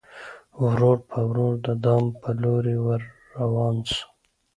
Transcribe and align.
ورو 0.65 0.93
په 1.09 1.19
ورو 1.29 1.49
د 1.65 1.67
دام 1.83 2.03
پر 2.21 2.33
لوري 2.43 2.77
ور 2.85 3.01
روان 3.39 3.75
سو 3.89 4.01